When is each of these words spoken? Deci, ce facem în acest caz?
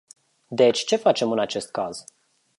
Deci, 0.47 0.83
ce 0.85 0.95
facem 0.95 1.31
în 1.31 1.39
acest 1.39 1.71
caz? 1.71 2.03